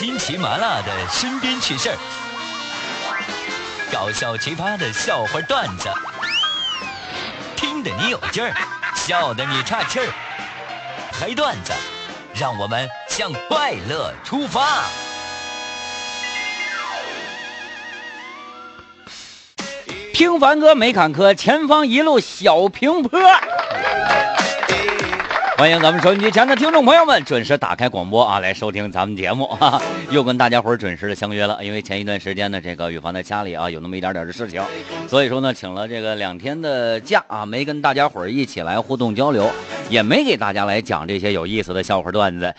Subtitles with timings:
[0.00, 1.96] 新奇麻辣的身边趣事儿，
[3.92, 5.90] 搞笑奇葩的笑话段子，
[7.54, 8.50] 听得你有劲儿，
[8.96, 10.06] 笑得你岔气儿。
[11.12, 11.74] 嗨段子，
[12.32, 14.84] 让我们向快乐出发。
[20.14, 23.20] 平凡哥没坎坷，前方一路小平坡。
[25.60, 31.62] 欢迎咱们收音机前的听众朋友们准时打开广播啊，来收听咱们节目 哈、哈，又跟大家伙准时的相约了。
[31.62, 34.62] 因为前一段时间呢，这个羽凡在家里啊有那么一点点的事情，
[35.06, 39.50] 所以说呢，请了这个两天的假啊，没跟大家伙一起来互动交流，
[39.90, 42.54] 也没给大家来讲这些有意思的笑话段子。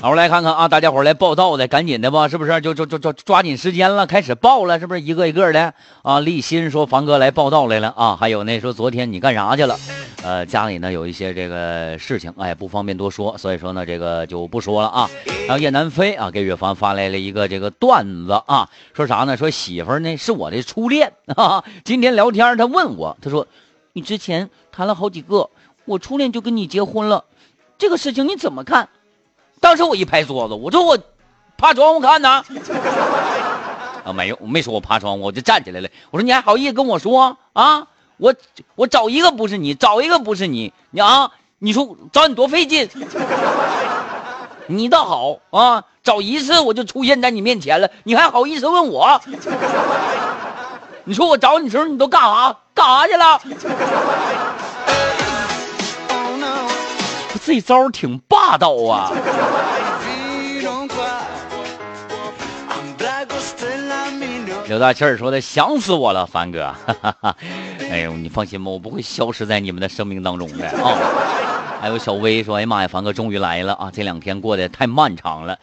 [0.00, 2.60] 好，我来看看啊，大家伙来报道的，赶紧的吧，是不是？
[2.60, 5.00] 就就就就抓紧时间了，开始报了，是不是？
[5.00, 6.20] 一个一个的啊。
[6.20, 9.76] 立新说房哥来报道来了啊，还有那说昨天你干啥去了？
[10.22, 15.10] 呃，家里呢有一些这个事情，哎，不方便多说，所以说呢这个就不说了啊。
[15.48, 19.36] 然后叶南飞啊，给远凡发来了一个这个段子啊，说啥呢？
[19.36, 21.64] 说媳妇儿呢是我的初恋啊。
[21.84, 23.46] 今天聊天他问我，他说
[23.92, 25.48] 你之前谈了好几个，
[25.90, 27.24] 我初恋就跟你结婚了，
[27.76, 28.88] 这个事情你怎么看？
[29.58, 30.96] 当时我一拍桌子，我说我
[31.58, 32.44] 爬窗户看呢。
[34.06, 35.88] 啊，没有，我没说我爬窗户，我就站起来了。
[36.12, 37.88] 我说你还好意思跟我说啊？
[38.18, 38.32] 我
[38.76, 42.88] 我找一个不是你，找一个不是你，你啊，你说找你多费劲。
[44.68, 49.20] 你倒好啊，找一次我就出现在你面前了，你还好意思问我？
[51.02, 52.56] 你说我找你时候你都干啥？
[52.74, 53.40] 干啥去了？
[57.44, 59.12] 这招挺霸道啊！
[64.66, 66.72] 刘大庆说的想死我了，凡哥，
[67.90, 71.49] 哎呦，你放心吧，我不会消失在你们的生命当中的啊。
[71.80, 73.90] 还有小薇说，哎呀妈呀，凡哥终于来了啊！
[73.90, 75.58] 这两天过得太漫长了，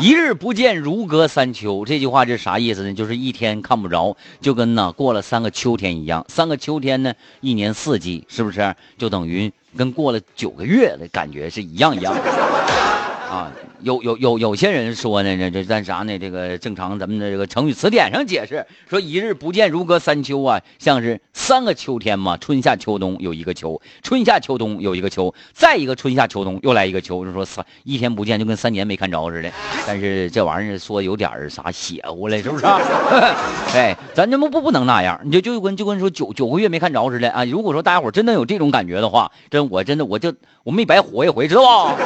[0.00, 1.84] 一日不见如隔三秋。
[1.84, 2.94] 这句话是啥意思呢？
[2.94, 6.24] 就是一天看不着，就跟呢过了三个秋天一样。
[6.28, 7.12] 三个秋天呢，
[7.42, 12.97] 一年四季，是不是就等于跟过了九个月的感觉是一样一样的？
[13.30, 13.52] 啊，
[13.82, 16.18] 有有有有些人说呢，这这但啥呢？
[16.18, 29.52] 这个正常咱们的这个成语词典上解释说，一日不见如隔三秋啊，像是三个秋天嘛，春夏秋冬有一个秋，春夏秋冬有一个秋，再一个春夏秋冬又来一个秋，就说三一天不见就跟三年没看着似的。
[29.86, 32.64] 但是这玩意儿说有点啥邪乎了，是不是？
[33.76, 37.44] 哎，咱这不不不能那样，你就就跟就跟说九九个月没看着似的啊。
[37.44, 40.32] 如果说大家伙真的有这种感觉的话，真我真的我就
[40.64, 41.96] 我没白活一回，知道吧？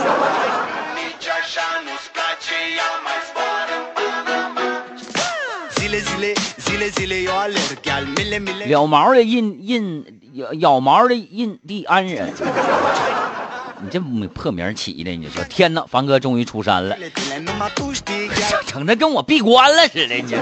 [8.69, 10.05] 了毛的印印
[10.35, 12.33] 咬咬毛的印第安人，
[13.83, 15.85] 你这破名起的，你说天哪！
[15.89, 16.97] 凡哥终于出山了，
[18.67, 20.37] 整的跟我闭关了似的，你这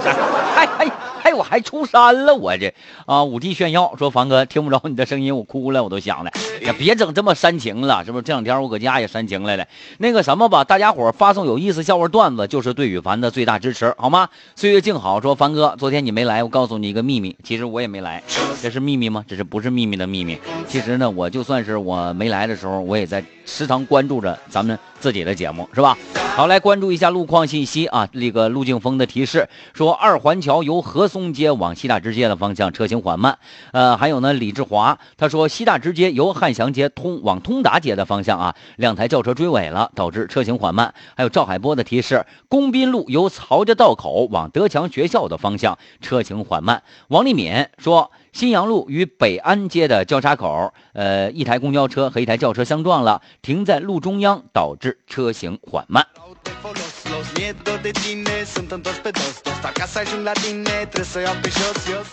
[0.54, 0.86] 还还
[1.22, 2.72] 哎我还出山了，我这
[3.06, 8.22] 啊五弟炫耀说凡哥听不着你的声音，我哭了，我都想了，也别整这么煽情了，是不是？
[8.22, 9.66] 这两天我搁家也煽情来了。
[9.98, 14.28] 那个什么吧，大家伙发送有意思笑话段子，就是对羽凡的最大支持，好吗？
[14.56, 18.22] 岁月静好说凡哥，昨天你没来，我告诉你一个秘密，其实我也没来，
[18.62, 19.24] 这是秘密吗？
[19.28, 20.38] 这是不是秘密的秘密？
[20.66, 25.96] 其实呢，我就算是我没来的时候，我也在时常关注着咱们自己的节目，是吧？
[26.36, 28.08] 好，来关注一下路况信息啊。
[28.12, 33.38] 这个陆静风的提示说，二环桥由河松街往西大直街的方向车行缓慢。
[33.72, 40.94] 呃，还有呢，李志华他说，西大直街由汉祥街通往通达街的方向啊，两台轿车追尾了，导致车行缓慢。
[41.14, 46.82] 还有赵海波的提示，工滨路由曹家道口往德强学校的方向车行缓慢。
[47.08, 48.10] 王立敏说。
[48.32, 56.06] 新阳路与北安街的交叉口，呃，一台公交车和一台轿车相撞了，停在路中央，导致车行缓慢。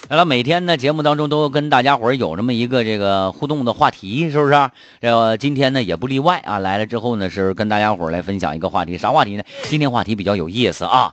[0.09, 4.69] 来了，每天呢节目当中都跟大家伙有这么一个这个互动的话题，是不是？
[5.01, 9.43] 这个今天呢也不例外啊，来了之后呢是跟大家伙来分享一个话题，啥话题呢？
[9.63, 11.11] 今天话题比较有意思啊。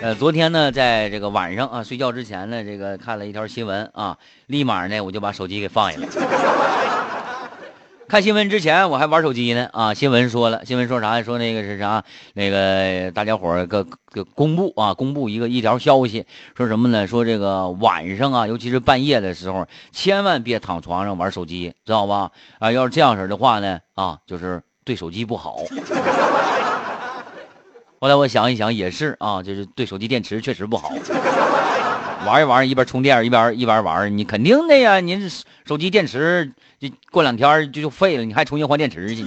[0.00, 7.15] 呃，昨天呢在这个晚上啊睡觉之前呢，这个看了一条新闻啊，立马呢我就把手机给放下了。
[8.08, 9.92] 看新闻之前我还玩手机呢啊！
[9.92, 11.20] 新闻说了，新闻说啥？
[11.24, 12.04] 说那个是啥？
[12.34, 16.24] 那个大家伙儿个个公布啊，公布一个一条消息，
[16.56, 17.08] 说什么呢？
[17.08, 22.30] 说这个晚上啊，尤其是半夜的时候，千万别躺床上玩手机，知道吧？
[22.60, 25.58] 啊，要是这样式的话呢，啊，就是对手机不好。
[27.98, 30.92] 后来我想一想，也是啊，就是对手机电池确实不好。
[32.26, 34.98] 玩一玩，一边充电一边一边玩，你肯定的呀！
[34.98, 35.30] 您
[35.64, 39.24] 手机电池就过两天就就废了，你还重新换电池去？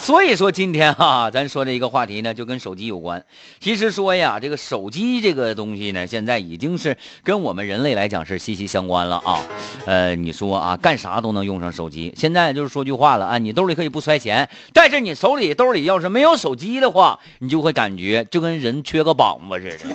[0.00, 3.24] 所以说今天哈，咱说的一个话题呢，就跟手机有关。
[3.60, 9.38] 其实说呀，这个手机这个东西呢，现在已经是跟我们人类来讲是息息相关了啊。
[9.84, 12.12] 呃，你说啊，干啥都能用上手机。
[12.16, 19.94] 现在就是说句话了啊，你兜里可以不揣钱，但是你手里兜里要是没有手机的话，你就会感觉就跟人缺个膀子似的，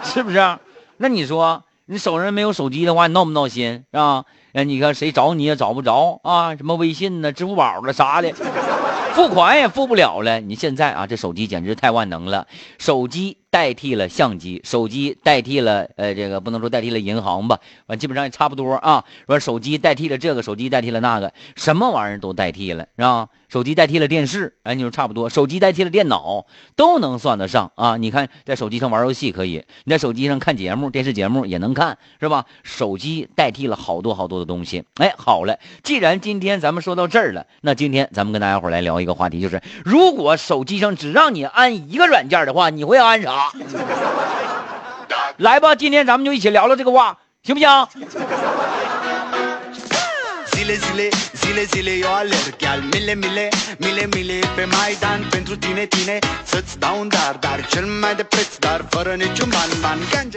[0.04, 0.58] 是不是？
[0.96, 4.24] 那你说你手上没有手机的话，你闹不闹心是吧？
[4.52, 6.56] 哎，你看谁找你也找不着啊？
[6.56, 8.32] 什么微信呢、支付宝了啥的，
[9.14, 10.40] 付款也付不了了。
[10.40, 12.46] 你现在啊，这手机简直太万能了，
[12.78, 13.38] 手机。
[13.50, 19.04] 代替了相机，手机代替了呃，这个不能说代替了银行吧，完基本上也差不多啊。
[19.26, 23.28] 说手机代替了这个，手机代替了那个，什么玩意儿都代替了，是吧？
[23.48, 25.28] 手机代替了电视，哎，你说差不多。
[25.28, 27.96] 手机代替了电脑，都能算得上啊。
[27.96, 32.46] 你看，在手机上玩游戏可以，你在手机上看节目，电视节目也能看，是吧？
[32.62, 34.84] 手机代替了好多好多的东西。
[34.98, 43.39] 哎，好了，既然今天咱们说到这儿了，那今天咱们跟大家伙来聊一个话题，就是如果手机上只让你安一个软件的话，你会安啥？
[45.38, 47.68] 来吧，今天咱们就一起聊聊这个话，行不行？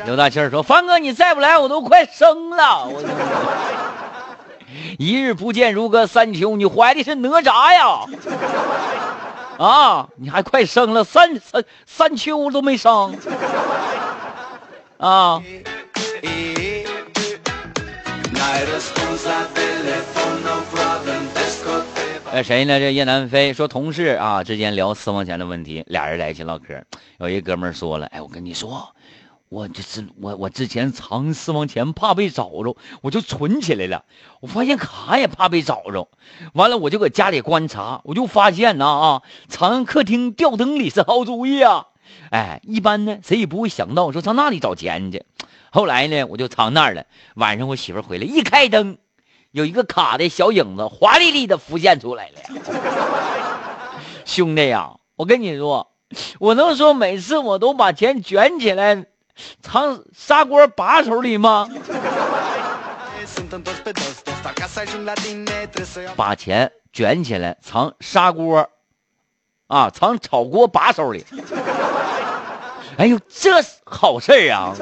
[0.06, 2.86] 刘大庆说：“凡哥，你再不来，我都快生了。
[2.86, 3.04] 我
[4.98, 8.06] 一日不见如隔三秋，你怀的是哪吒呀？”
[9.58, 10.08] 啊！
[10.16, 13.16] 你还快生了，三三三秋都没生
[14.98, 15.42] 啊！
[22.32, 22.80] 哎，谁呢？
[22.80, 26.82] 这叶南飞说，同事啊之间聊私房钱的问题，俩人在一起唠嗑，
[27.20, 28.90] 有一哥们说了：“哎，我跟你说。”
[29.54, 34.04] 我这是我我之前藏私房钱，怕被找着，我就存起来了。
[34.42, 36.10] 我发现卡也怕被找着，
[36.54, 41.86] 完了我就搁家里观察，我就发现呢啊，藏客厅吊灯里是好主意啊。
[42.32, 45.24] 哎，一般呢谁也不会想到说上那里找钱去。
[45.70, 47.06] 后来呢我就藏那儿了。
[47.36, 48.98] 晚上我媳妇回来一开灯，
[49.52, 52.40] 有一个卡的小影子华丽丽的浮现出来了。
[54.26, 55.92] 兄弟呀，我跟你说，
[56.40, 59.06] 我能说每次我都把钱卷起来。
[59.62, 61.68] 藏砂锅把手里吗？
[66.16, 68.70] 把钱卷起来藏砂锅，
[69.68, 71.26] 啊，藏炒锅把手里。
[72.98, 73.50] 哎呦，这
[73.86, 74.76] 好事儿啊！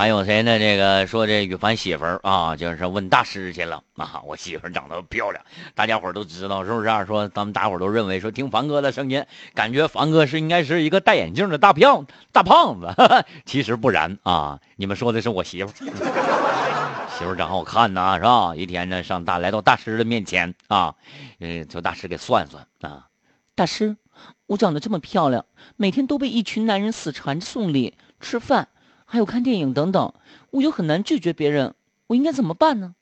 [0.00, 0.58] 还有谁呢？
[0.58, 4.22] 这个说这羽凡媳妇儿啊，就是问大师去了啊。
[4.24, 5.44] 我媳妇长得漂亮，
[5.74, 6.88] 大家伙都知道是不是？
[6.88, 9.22] 啊说咱们大伙都认为说听凡哥的声音，
[9.54, 12.94] 感觉凡哥是应该是一个戴眼镜的大胖大胖子。
[13.44, 15.74] 其实不然啊，你们说的是我媳妇儿。
[17.18, 18.56] 媳妇儿长好看呐，是吧？
[18.56, 20.94] 一天呢上大来到大师的面前啊，
[21.40, 23.08] 嗯，求大师给算算啊。
[23.54, 23.98] 大师，
[24.46, 25.44] 我长得这么漂亮，
[25.76, 28.68] 每天都被一群男人死缠着送礼吃饭。
[29.12, 30.14] 还有看电影等等，
[30.52, 31.74] 我又很难拒绝别人，
[32.06, 32.94] 我应该怎么办呢？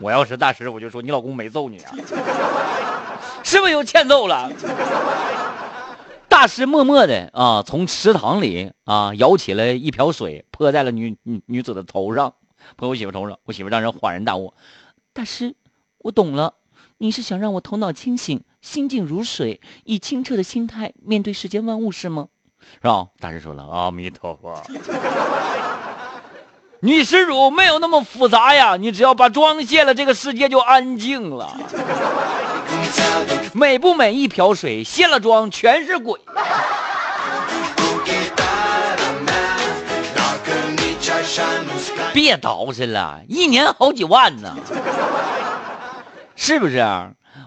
[0.00, 1.94] 我要是大师，我就说你老公没揍你啊，
[3.44, 4.50] 是不是又欠揍了？
[6.28, 12.34] 大师默默的啊，从池塘里啊舀起了一瓢水，泼在了女女女子的头上，
[12.74, 13.38] 泼我媳妇头上。
[13.44, 14.52] 我媳妇让人恍然大悟，
[15.12, 15.54] 大师，
[15.98, 16.54] 我懂了，
[16.98, 22.26] 你是想让我头脑清醒，心静如水，以清澈的心态面对世间万物，是吗？
[22.80, 23.06] 是吧？
[23.20, 24.60] 大师说了：“阿弥陀佛，
[26.80, 31.56] 女施主没有那么复杂呀，你只要把妆卸了，这个世界就安静了。
[33.54, 36.18] 美不美一瓢水，卸了妆全是鬼。
[42.12, 44.56] 别捯饬了，一年好几万呢，
[46.34, 46.78] 是不是？”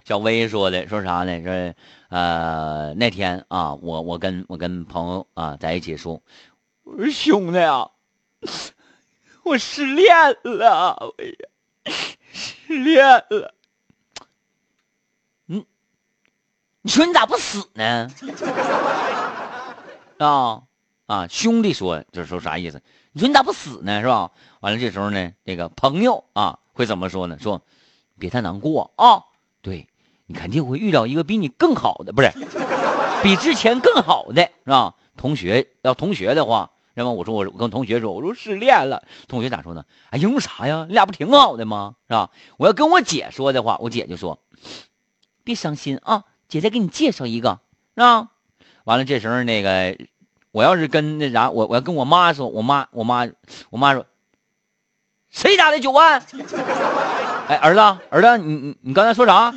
[0.06, 1.44] 小薇说的，说啥呢？
[1.44, 1.76] 说。
[2.10, 6.22] 呃，那天啊，我我跟我跟朋友啊在一起说，
[7.12, 7.90] 兄弟啊，
[9.44, 11.94] 我失恋了，哎呀，
[12.32, 13.54] 失恋了。
[15.48, 15.66] 嗯，
[16.84, 18.08] 你说你咋不死呢？
[20.20, 20.64] 啊
[21.08, 22.82] 啊，兄弟说就是说啥意思？
[23.12, 24.00] 你说你咋不死呢？
[24.00, 24.32] 是吧？
[24.62, 27.38] 完了这时候呢，这个朋友啊会怎么说呢？
[27.40, 27.62] 说
[28.20, 29.26] 别太难过啊，
[30.28, 32.32] 你肯定会遇到一个比你更好的，不是，
[33.22, 34.96] 比之前更好的，是吧？
[35.18, 39.04] 同学要同学的话，那么我说我我跟同学说，我说失恋了。
[39.28, 39.86] 同学咋说呢？
[40.10, 40.86] 哎，因为啥呀？
[40.88, 41.96] 你俩不挺好的吗？
[42.08, 42.32] 是吧？
[42.58, 44.40] 我要跟我姐说的话，我姐就说，
[45.44, 47.60] 别伤心啊，姐再给你介绍一个，
[47.96, 48.30] 是吧？
[48.84, 49.98] 完了，这时候那个
[50.52, 53.28] 我要是跟那啥，我我要跟我妈说，我妈我妈
[53.70, 54.06] 我妈说，
[55.30, 56.22] 谁打的九万？
[57.48, 57.80] 哎，儿子
[58.10, 59.54] 儿子，你你你刚才说啥？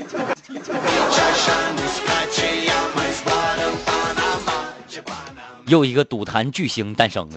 [5.66, 7.37] 又一个赌坛巨星诞生了，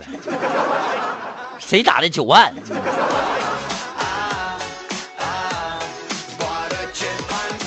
[1.60, 2.54] 谁打的九万？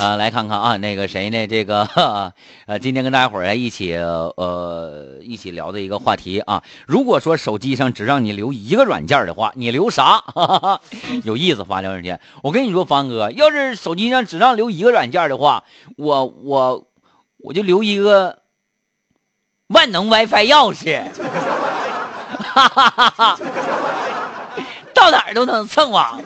[0.05, 1.47] 啊，来看看啊，那个谁呢？
[1.47, 1.89] 这个
[2.67, 6.63] 呃，今天跟大家伙儿一起呃一起聊的一个话题啊。
[6.87, 10.23] 如果说手机上只让你留一个软件的话，你留啥？
[11.25, 12.21] 有意思，发聊天。
[12.43, 15.65] 我跟你说，方哥，要是手机上只让留一个软件的话，
[15.97, 16.87] 我我
[17.39, 18.41] 我就留一个
[19.69, 21.03] 万能 WiFi 钥匙，
[22.43, 23.39] 哈哈哈哈
[24.93, 26.21] 到哪儿都能蹭网。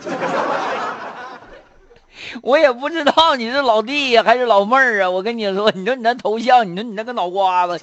[2.42, 5.10] 我也不知道你是老弟呀还是老妹儿啊！
[5.10, 7.80] 我跟你说，你说你那头像，你说你那个脑瓜子，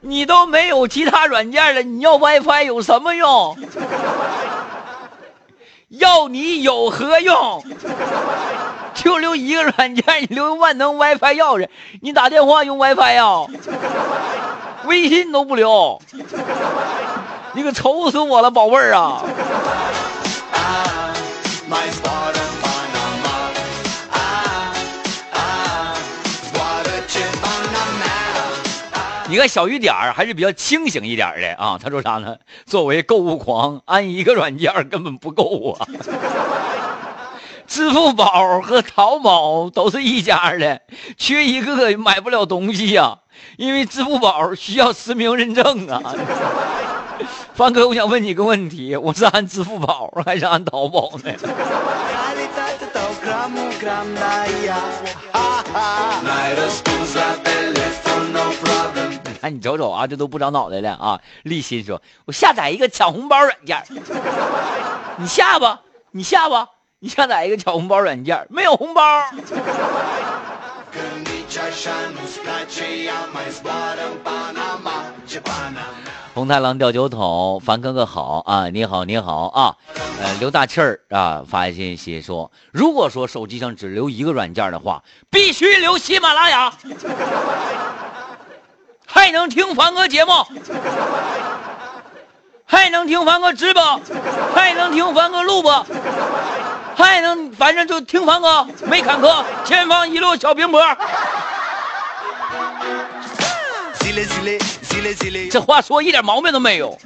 [0.00, 3.56] 你都没有其他软件了，你要 WiFi 有什么用？
[5.88, 7.62] 要你有何用？
[8.94, 11.68] 就留一个软件，你留万能 WiFi 钥匙，
[12.00, 13.46] 你打电话用 WiFi 呀？
[14.86, 16.00] 微信都不留，
[17.54, 19.22] 你可愁死我了，宝贝儿啊！
[29.34, 31.76] 你看小雨点儿还是比较清醒一点的啊。
[31.82, 32.36] 他说啥呢？
[32.66, 35.84] 作为购物狂，安一个软件根本不够啊。
[37.66, 40.80] 支付宝和淘宝都是一家的，
[41.16, 43.18] 缺一个买不了东西呀。
[43.56, 46.14] 因为支付宝需要实名认证啊。
[47.54, 51.32] 范哥，我想问你个问题：我是按支付宝还是按淘宝呢？
[59.44, 61.20] 哎，你瞅瞅啊，这都不长脑袋了啊！
[61.42, 63.84] 立新说：“我下载一个抢红包软件，
[65.18, 65.82] 你下吧，
[66.12, 69.02] 你下吧，你下载一个抢红包软件，没有红包。”
[76.32, 78.70] 红太狼吊酒桶，凡哥哥好啊！
[78.70, 79.76] 你好，你好啊！
[80.22, 86.72] 呃，刘大气儿啊，发信息说，如果说手机上只留一个软件的话，必须留喜马拉雅，
[89.06, 90.32] 还能听凡哥节目，
[92.64, 94.00] 还能听凡哥直播，
[94.54, 95.86] 还能听凡哥录播，
[96.96, 100.82] 还能反正就听凡哥，没坎坷，前方一路小平坡。
[105.50, 106.98] 这话说一点毛病都没有。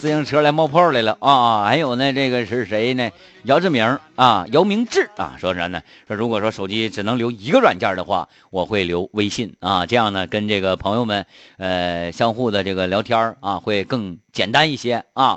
[0.00, 1.64] 自行车来冒泡来了啊！
[1.64, 3.10] 还有呢，这个是谁呢？
[3.42, 5.82] 姚志明啊，姚明志啊，说啥呢？
[6.08, 11.26] 说如果说手机只能留一个软件的话，我会留微信啊，这样呢，跟这个朋友们
[11.58, 15.36] 呃相互的这个聊天啊，会更简单一些啊。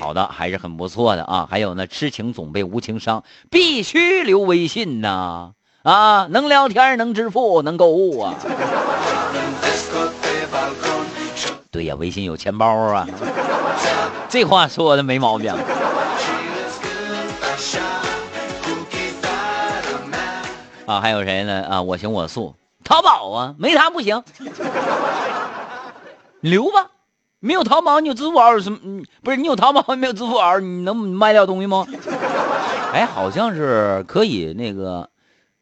[0.00, 1.46] 好的，还是很不错的啊。
[1.50, 5.52] 还有呢，痴情总被无情伤，必须留微信呐。
[5.82, 8.34] 啊，能聊天，能支付，能购物啊！
[11.76, 13.06] 对呀，微信有钱包啊，
[14.30, 15.54] 这话说的没毛病。
[20.86, 21.66] 啊，还有谁呢？
[21.68, 24.24] 啊，我行我素，淘宝啊，没他不行。
[26.40, 26.86] 留吧，
[27.40, 29.02] 没有淘宝你有支付宝什么？
[29.22, 31.86] 不是你有淘宝没有支付宝，你能卖掉东西吗？
[32.94, 35.10] 哎，好像是可以那个。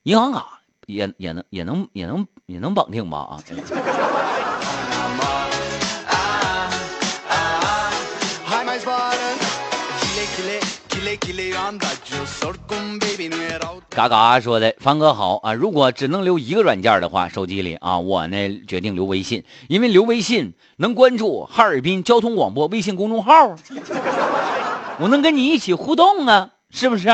[0.04, 3.40] 银行卡也也能也能也能也能绑定吧啊！
[13.90, 15.52] 嘎嘎说的，方哥好啊！
[15.52, 23.54] 如果只能留一个软件的话，手机里啊，我呢决定留微信，因为留微信能关注哈尔滨交通广播微信公众号，
[24.98, 26.50] 我能跟你一起互动啊。
[26.70, 27.06] 是不是？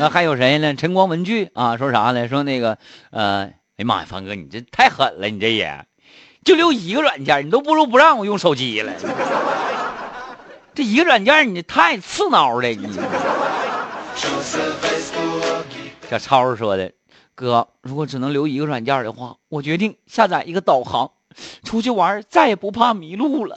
[0.00, 0.74] 那还有谁呢？
[0.74, 2.28] 晨光文具啊，说啥呢？
[2.28, 2.76] 说那个，
[3.12, 5.86] 呃，哎呀妈呀，方哥，你这太狠了，你这也
[6.44, 8.92] 就留一个软件，你都不如不让我用手机了。
[10.74, 12.98] 这一个软件，你太刺挠了，你。
[16.10, 16.92] 小超说的，
[17.34, 21.10] 哥，如果只能留一个软件的话，我决定下载一个导航，
[21.62, 23.56] 出去玩再也不怕迷路了。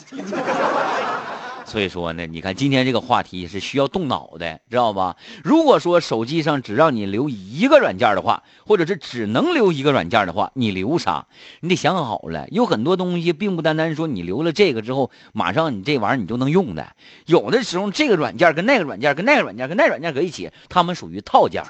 [1.68, 5.18] 所以说呢，你看今天这个话题是需要动脑的，知道吧？
[5.44, 11.28] 如果说手机上只让你留一个软件的话，或者是只能留一个软件的话，你留啥？
[11.60, 12.48] 你得想好了。
[12.50, 16.96] 有很多东西并不单单说你留了这个之后，马上你这玩意儿你就能用的。
[17.26, 21.64] 有的时候这个软件跟那个软件跟那个软件跟那个软件搁一起，它们属于套件，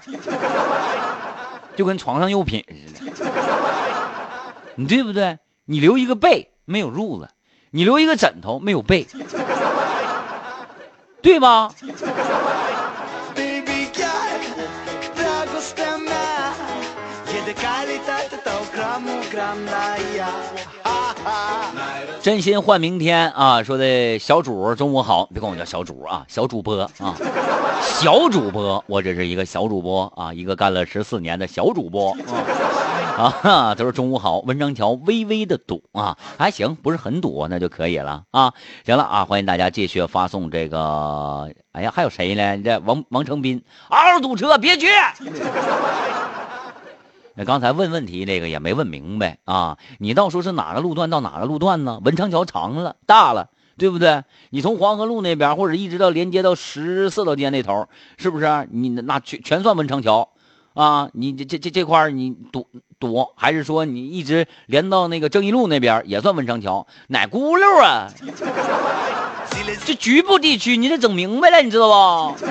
[1.76, 2.64] 就跟床上用品
[2.96, 3.12] 似的。
[4.76, 5.40] 你对不对？
[5.66, 7.30] 你留一个被没有褥子，
[7.72, 9.08] 你留一个枕头没有被，
[11.22, 11.70] 对吧？
[22.22, 23.64] 真心换明天啊！
[23.64, 27.16] 说的小主中午好，别管我叫小主啊，小主播啊，
[27.82, 32.18] 小主播，我这是一个小主播啊，一个干了十四年的小主播啊
[33.18, 33.74] 啊！
[33.74, 38.54] 他说中午好，文章桥微微的堵啊，还行，不是很堵，那就可以了啊。
[38.86, 42.60] 行了啊，欢迎大家继续发送这个，哎呀，还有谁呢？
[42.60, 44.86] 这王王成斌，嗷嗷堵车，别去。
[47.34, 49.80] 那刚才问问题，这个也没问明白啊！
[49.98, 52.00] 你到说是哪个路段到哪个路段呢？
[52.04, 54.26] 文昌桥长了大了，对不对？
[54.52, 58.68] 你从黄河路那边，或者一直到连接到十四道街那头，是不是？
[58.72, 60.30] 你那全全算文昌桥
[60.76, 61.10] 啊！
[61.14, 62.68] 你这这这这块你堵
[63.00, 66.88] 堵，还是说你一直连到那个正义路那边也算文昌桥？
[67.08, 68.08] 哪轱辘啊？
[69.86, 72.46] 这局部地区你得整明白了，你知道不？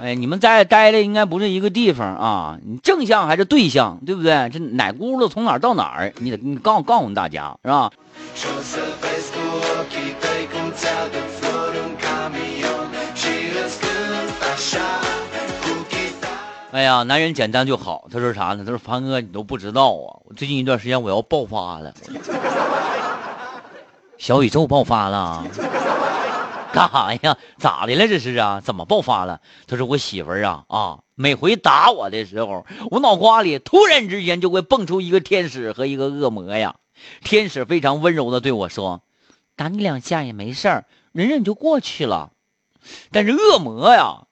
[0.00, 2.58] 哎，你们在待的应该不是一个地方啊！
[2.64, 4.48] 你正向还是对向，对不对？
[4.50, 6.12] 这哪轱辘从哪儿到哪儿？
[6.18, 7.90] 你得你告告诉大家是吧？
[16.72, 18.08] 哎呀，男人简单就好。
[18.10, 18.64] 他说啥呢？
[18.64, 20.24] 他说凡哥，你都不知道啊！
[20.24, 21.92] 我最近一段时间我要爆发了，
[24.16, 25.44] 小宇宙爆发了。
[26.72, 27.36] 干啥呀？
[27.58, 28.08] 咋的了？
[28.08, 28.62] 这是啊？
[28.64, 29.42] 怎么爆发了？
[29.66, 36.76] 他说我媳妇儿啊啊，每回打我的时候，我脑瓜里突然之间就会蹦出一个天使和一个恶魔呀。
[37.22, 39.02] 天使非常温柔的对我说
[39.56, 42.30] ：“打你两下也没事儿，忍忍就过去了。”
[43.12, 44.22] 但是恶魔呀，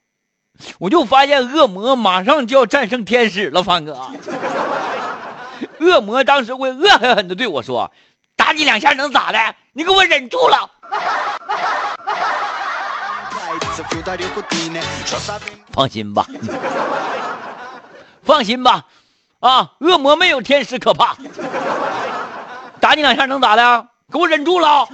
[0.78, 4.10] 我就发现恶魔马上就要战胜天使了，范哥。
[5.80, 7.90] 恶魔当时会恶狠狠的对我说
[8.36, 9.38] ：“打你两下能咋的？
[9.72, 10.70] 你给我忍住了。
[15.72, 16.26] ”放心吧，
[18.22, 18.84] 放心吧，
[19.40, 21.16] 啊，恶魔没有天使可怕，
[22.78, 23.86] 打你两下能咋的？
[24.12, 24.88] 给我忍住了。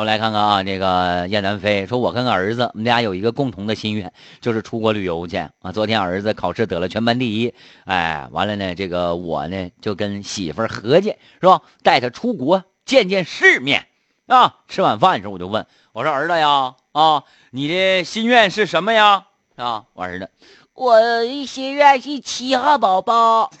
[0.00, 4.10] 我来看看啊，这个燕南飞说，我跟儿子，我们俩有一个共同的心愿，
[4.40, 5.72] 就是出国旅游去啊。
[5.74, 7.52] 昨天儿子考试得了全班第一，
[7.84, 11.60] 哎，完了呢，这个我呢就跟媳妇儿合计，是吧？
[11.82, 13.88] 带他出国见见世面
[14.26, 14.56] 啊。
[14.68, 20.30] 吃晚饭的时候我就问我说：“儿子呀，啊，你的心愿是什么呀？”啊，我儿子，
[20.72, 23.52] 我的心愿是七号宝宝。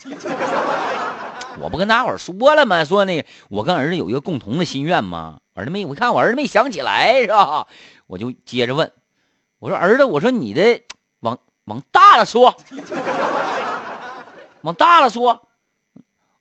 [1.60, 2.84] 我不跟大伙说了吗？
[2.84, 5.40] 说那我跟儿子有一个共同的心愿吗？
[5.54, 7.66] 儿子没，我看我儿子没想起来是吧？
[8.06, 8.92] 我就接着问，
[9.58, 10.82] 我说儿子，我说你的
[11.20, 12.56] 往往大了说，
[14.62, 15.48] 往大了说，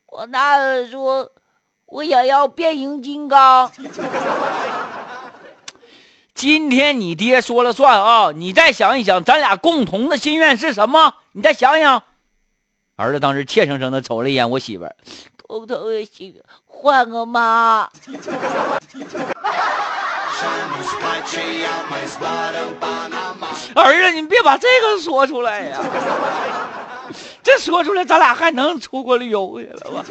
[0.05, 1.31] 我大了说，
[1.85, 3.71] 我想要变形金刚。
[6.33, 8.31] 今天你爹说了算啊！
[8.33, 11.15] 你再想一想，咱俩共同的心愿是什么？
[11.33, 12.03] 你再想想。
[12.99, 14.93] 儿子当时怯生生的瞅了一眼我媳妇儿，
[15.37, 16.35] 偷偷的洗
[16.67, 17.89] 换个妈。
[23.73, 25.79] 儿子，你别把这个说出来呀！
[27.41, 30.03] 这说出来，咱俩还能出国旅游去了吧？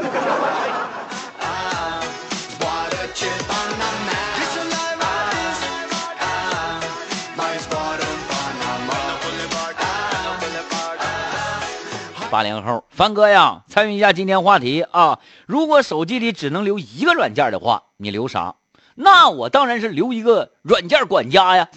[12.31, 15.19] 八零后，凡哥呀，参与一下今天话题啊！
[15.47, 18.55] 如果手机里只能留一个软件的话，你留啥？
[18.95, 21.69] 那我当然是留一个软件管家呀，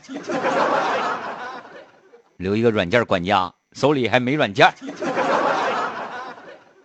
[2.35, 4.73] 留一个软件管家，手里还没软件。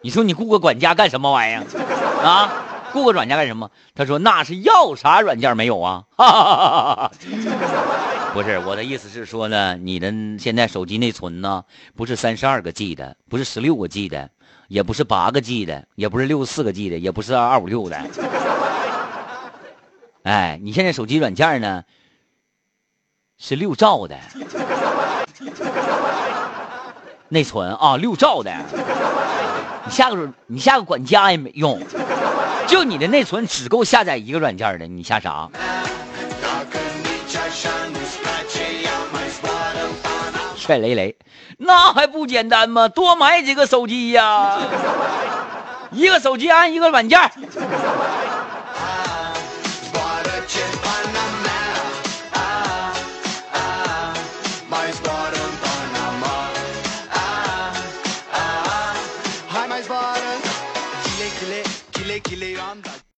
[0.01, 1.65] 你说你雇个管家干什么玩意儿
[2.25, 2.53] 啊？
[2.93, 3.71] 雇个软件干什么？
[3.95, 6.05] 他说那是要啥软件没有啊？
[8.33, 14.31] 不是我的意思是说呢，你的现在手机内存呢，不是三十二个 G 的，不是十六个 G 的，
[14.69, 17.99] 也不是八个 G 的，也不是六十四个 G 的，也不是二五六的。
[20.25, 21.85] 哎，你现在手机软件呢
[23.39, 24.19] 是六兆的
[27.29, 28.53] 内存啊，六兆的。
[29.85, 31.81] 你下个你下个管家也没用，
[32.67, 35.49] 就你的内存只够下载一个软件的，你下啥？
[40.57, 41.17] 帅雷雷，
[41.59, 42.89] 那还不简单吗？
[42.89, 44.59] 多买几个手机呀，
[45.93, 47.21] 一个手机安一个软件。